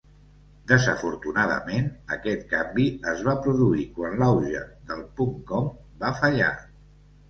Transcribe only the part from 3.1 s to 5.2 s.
es va produir quan l'auge del